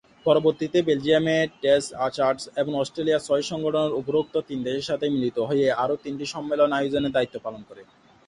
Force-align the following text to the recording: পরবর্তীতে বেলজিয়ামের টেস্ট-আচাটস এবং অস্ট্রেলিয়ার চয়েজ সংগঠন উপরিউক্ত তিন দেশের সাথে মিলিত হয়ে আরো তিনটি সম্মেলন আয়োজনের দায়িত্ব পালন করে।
পরবর্তীতে 0.25 0.77
বেলজিয়ামের 0.87 1.47
টেস্ট-আচাটস 1.61 2.43
এবং 2.61 2.71
অস্ট্রেলিয়ার 2.75 3.25
চয়েজ 3.27 3.45
সংগঠন 3.51 3.87
উপরিউক্ত 4.01 4.35
তিন 4.49 4.59
দেশের 4.67 4.87
সাথে 4.89 5.05
মিলিত 5.15 5.37
হয়ে 5.49 5.67
আরো 5.83 5.95
তিনটি 6.03 6.25
সম্মেলন 6.35 6.69
আয়োজনের 6.79 7.15
দায়িত্ব 7.15 7.35
পালন 7.45 7.61
করে। 7.69 7.81